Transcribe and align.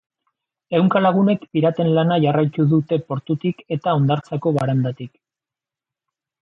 Ehunka 0.77 1.01
lagunek 1.05 1.43
piraten 1.57 1.91
lana 1.97 2.17
jarraitu 2.25 2.67
dute 2.73 3.01
portutik 3.13 3.63
eta 3.77 3.95
hondartzako 4.01 4.59
barandatik. 4.61 5.15